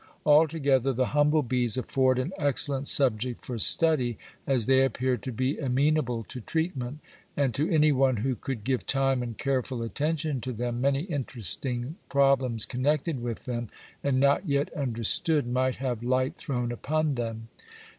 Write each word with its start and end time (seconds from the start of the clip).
Altogether 0.25 0.91
the 0.93 1.05
humble 1.13 1.43
bees 1.43 1.77
afford 1.77 2.17
an 2.17 2.33
excellent 2.39 2.87
subject 2.87 3.45
for 3.45 3.59
study, 3.59 4.17
as 4.47 4.65
they 4.65 4.83
appear 4.83 5.15
to 5.17 5.31
be 5.31 5.59
amenable 5.59 6.23
to 6.23 6.41
treatment, 6.41 6.97
and 7.37 7.53
to 7.53 7.69
any 7.69 7.91
one 7.91 8.17
who 8.17 8.33
could 8.35 8.63
give 8.63 8.87
time 8.87 9.21
and 9.21 9.37
careful 9.37 9.83
attention 9.83 10.41
to 10.41 10.51
them 10.53 10.81
many 10.81 11.01
interesting 11.03 11.97
problems 12.09 12.65
connected 12.65 13.21
with 13.21 13.45
them 13.45 13.69
and 14.03 14.19
not 14.19 14.47
yet 14.49 14.73
understood 14.73 15.45
might 15.45 15.75
have 15.75 16.01
light 16.01 16.35
thrown 16.35 16.71
upon 16.71 17.13
them. 17.13 17.49